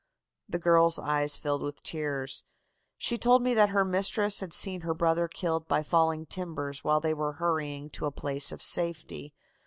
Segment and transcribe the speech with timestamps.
[0.49, 2.43] "The girl's eyes filled with tears.
[2.97, 6.99] She told me that her mistress had seen her brother killed by falling timbers while
[6.99, 9.35] they were hurrying to a place of safety.